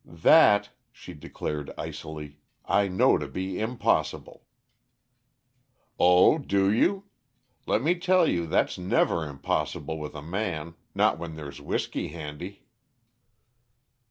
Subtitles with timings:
[0.03, 4.47] "That," she declared icily, "I know to be impossible!"
[5.99, 7.03] "Oh, do you?
[7.67, 12.65] Let me tell you that's never impossible with a man, not when there's whisky handy."